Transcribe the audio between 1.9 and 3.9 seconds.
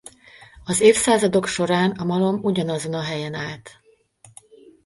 a malom ugyanazon a helyen állt.